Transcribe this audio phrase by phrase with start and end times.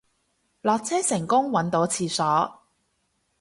[0.63, 2.61] 落車成功搵到廁所